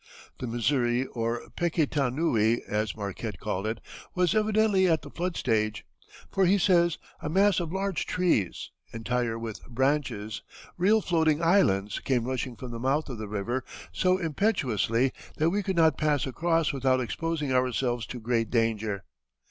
[0.39, 3.79] The Missouri, or Pekitanoui, as Marquette called it,
[4.15, 5.85] was evidently at the flood stage,
[6.31, 10.41] for he says: "A mass of large trees, entire with branches,
[10.75, 15.61] real floating islands, came rushing from the mouth of the river so impetuously that we
[15.61, 19.03] could not pass across without exposing ourselves to great danger.